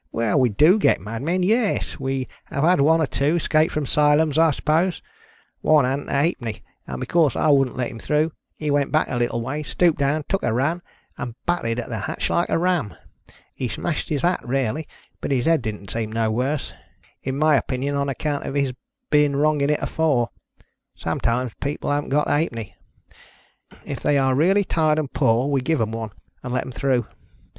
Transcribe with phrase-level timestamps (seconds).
[0.11, 1.43] "Well, we do get madmen.
[1.43, 4.99] Yes, we have had one or two; escaped from 'Sylums, I suppose.
[5.61, 9.15] One hadn't a halfpenny; and because I wouldn't let him through, he went back a
[9.17, 10.81] little way, stooped down, took a run,
[11.19, 12.95] and butted at the hatch like a ram.
[13.53, 14.87] He smashed his hat rarely,
[15.19, 16.73] but his head didn't seem no worse—
[17.23, 18.73] in my opinion on account of his
[19.11, 20.31] being wrong in it afore.
[20.95, 22.75] Sometimes people haven't got a halfpenny.
[23.85, 26.09] If they are really tired and poor we give 'em one
[26.41, 27.05] and let 'em through.